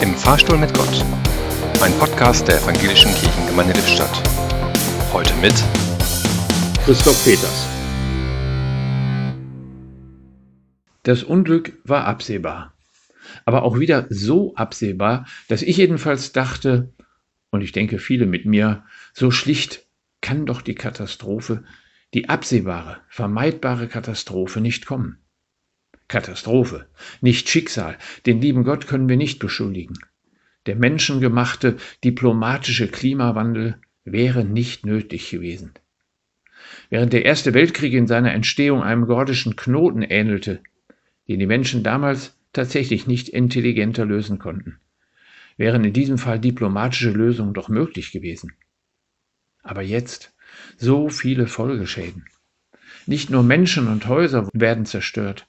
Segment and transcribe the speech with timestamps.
[0.00, 1.04] Im Fahrstuhl mit Gott.
[1.82, 4.22] Ein Podcast der Evangelischen Kirchengemeinde Lippstadt.
[5.12, 5.54] Heute mit
[6.84, 7.66] Christoph Peters.
[11.02, 12.74] Das Unglück war absehbar.
[13.44, 16.92] Aber auch wieder so absehbar, dass ich jedenfalls dachte,
[17.50, 18.84] und ich denke viele mit mir,
[19.14, 19.84] so schlicht
[20.20, 21.64] kann doch die Katastrophe,
[22.14, 25.18] die absehbare, vermeidbare Katastrophe nicht kommen.
[26.08, 26.88] Katastrophe,
[27.20, 27.98] nicht Schicksal.
[28.26, 29.98] Den lieben Gott können wir nicht beschuldigen.
[30.66, 35.74] Der menschengemachte diplomatische Klimawandel wäre nicht nötig gewesen.
[36.90, 40.62] Während der Erste Weltkrieg in seiner Entstehung einem gordischen Knoten ähnelte,
[41.28, 44.78] den die Menschen damals tatsächlich nicht intelligenter lösen konnten,
[45.56, 48.54] wären in diesem Fall diplomatische Lösungen doch möglich gewesen.
[49.62, 50.34] Aber jetzt
[50.76, 52.24] so viele Folgeschäden.
[53.06, 55.47] Nicht nur Menschen und Häuser werden zerstört,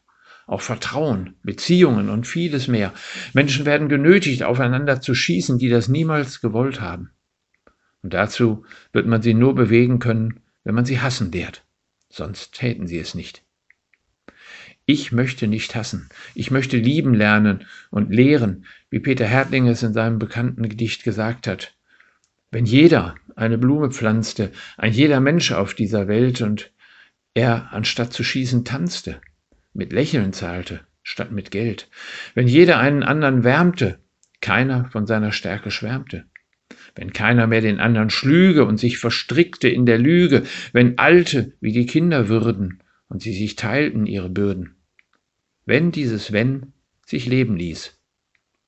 [0.50, 2.94] auch Vertrauen, Beziehungen und vieles mehr.
[3.34, 7.12] Menschen werden genötigt, aufeinander zu schießen, die das niemals gewollt haben.
[8.02, 11.64] Und dazu wird man sie nur bewegen können, wenn man sie hassen lehrt.
[12.10, 13.44] Sonst täten sie es nicht.
[14.86, 16.10] Ich möchte nicht hassen.
[16.34, 21.46] Ich möchte lieben lernen und lehren, wie Peter Hertling es in seinem bekannten Gedicht gesagt
[21.46, 21.76] hat.
[22.50, 26.72] Wenn jeder eine Blume pflanzte, ein jeder Mensch auf dieser Welt und
[27.36, 29.22] er anstatt zu schießen tanzte,
[29.74, 31.90] mit Lächeln zahlte, statt mit Geld,
[32.34, 34.00] wenn jeder einen anderen wärmte,
[34.42, 36.26] keiner von seiner Stärke schwärmte,
[36.96, 41.72] wenn keiner mehr den anderen schlüge und sich verstrickte in der Lüge, wenn Alte wie
[41.72, 44.76] die Kinder würden und sie sich teilten ihre Bürden.
[45.66, 46.74] Wenn dieses Wenn
[47.06, 47.98] sich leben ließ,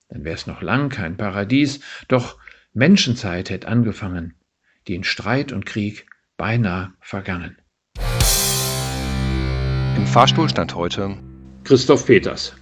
[0.10, 2.38] dann wär's noch lang kein Paradies, doch
[2.74, 4.36] Menschenzeit hätt angefangen,
[4.88, 6.06] die in Streit und Krieg
[6.38, 7.58] beinahe vergangen.
[9.98, 11.18] Im Fahrstuhl stand heute
[11.64, 12.56] Christoph Peters.